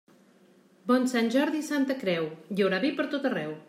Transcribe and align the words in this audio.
Bon 0.91 1.05
Sant 1.13 1.29
Jordi 1.37 1.61
i 1.63 1.69
Santa 1.69 2.01
Creu, 2.03 2.29
hi 2.57 2.63
haurà 2.67 2.85
vi 2.87 2.97
pertot 3.03 3.33
arreu. 3.35 3.59